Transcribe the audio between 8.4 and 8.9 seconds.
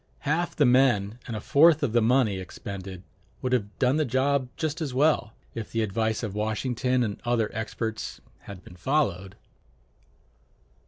had been